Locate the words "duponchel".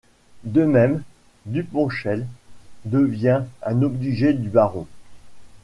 1.45-2.25